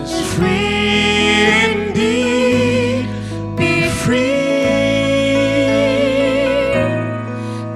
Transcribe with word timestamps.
is 0.00 0.14
free 0.32 1.44
indeed. 1.68 3.08
Be 3.58 3.74
free, 4.02 4.40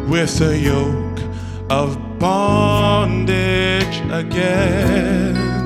with 0.10 0.38
the 0.40 0.58
yoke 0.58 1.07
of 1.70 2.20
bondage 2.20 4.02
again. 4.12 5.57